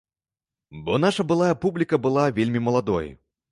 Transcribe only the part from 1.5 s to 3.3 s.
публіка была вельмі маладой.